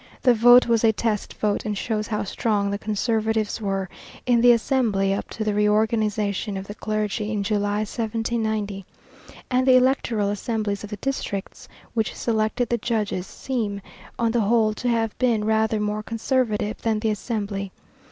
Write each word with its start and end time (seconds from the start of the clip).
The 0.23 0.33
vote 0.33 0.65
was 0.65 0.83
a 0.83 0.91
test 0.91 1.35
vote 1.35 1.63
and 1.63 1.77
shows 1.77 2.07
how 2.07 2.23
strong 2.23 2.71
the 2.71 2.79
conservatives 2.79 3.61
were 3.61 3.87
in 4.25 4.41
the 4.41 4.51
Assembly 4.51 5.13
up 5.13 5.29
to 5.29 5.43
the 5.43 5.53
reorganization 5.53 6.57
of 6.57 6.65
the 6.65 6.73
Clergy 6.73 7.31
in 7.31 7.43
July, 7.43 7.81
1790, 7.81 8.83
and 9.51 9.67
the 9.67 9.75
electoral 9.77 10.31
assemblies 10.31 10.83
of 10.83 10.89
the 10.89 10.97
districts, 10.97 11.67
which 11.93 12.15
selected 12.15 12.69
the 12.69 12.79
judges, 12.79 13.27
seem, 13.27 13.79
on 14.17 14.31
the 14.31 14.41
whole, 14.41 14.73
to 14.73 14.87
have 14.89 15.15
been 15.19 15.45
rather 15.45 15.79
more 15.79 16.01
conservative 16.01 16.81
than 16.81 16.97
the 16.99 17.11
Assembly. 17.11 17.71